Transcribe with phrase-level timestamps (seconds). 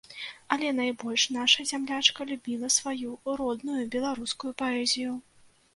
[0.53, 3.09] Але найбольш наша зямлячка любіла сваю
[3.45, 5.11] родную беларускую паэзію.